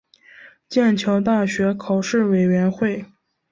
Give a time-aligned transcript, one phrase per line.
[0.67, 3.05] 剑桥大学考试委员会